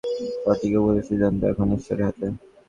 [0.43, 2.27] সঠিক ও ভুলের সিদ্ধান্ত, এখন ইশ্বরের হাতে।